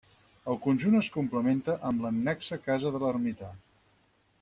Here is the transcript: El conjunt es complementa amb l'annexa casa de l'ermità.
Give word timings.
El 0.53 0.55
conjunt 0.63 0.95
es 1.01 1.09
complementa 1.17 1.77
amb 1.91 2.03
l'annexa 2.07 2.61
casa 2.67 2.97
de 2.97 3.05
l'ermità. 3.07 3.53